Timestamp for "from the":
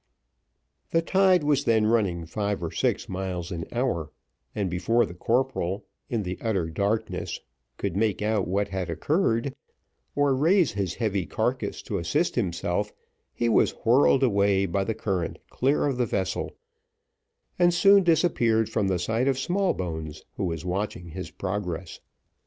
18.71-18.97